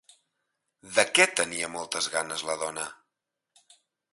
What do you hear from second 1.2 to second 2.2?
tenia moltes